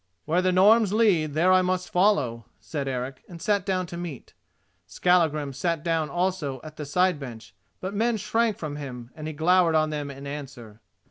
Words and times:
"Where 0.25 0.41
the 0.41 0.51
Norns 0.51 0.93
lead 0.93 1.35
there 1.35 1.51
I 1.53 1.61
must 1.61 1.91
follow," 1.91 2.45
said 2.59 2.87
Eric, 2.87 3.21
and 3.29 3.39
sat 3.39 3.67
down 3.67 3.85
to 3.85 3.97
meat. 3.97 4.33
Skallagrim 4.87 5.53
sat 5.53 5.83
down 5.83 6.09
also 6.09 6.59
at 6.63 6.75
the 6.77 6.87
side 6.87 7.19
bench; 7.19 7.53
but 7.79 7.93
men 7.93 8.17
shrank 8.17 8.57
from 8.57 8.77
him, 8.77 9.11
and 9.13 9.27
he 9.27 9.33
glowered 9.33 9.75
on 9.75 9.91
them 9.91 10.09
in 10.09 10.25
answer. 10.25 10.81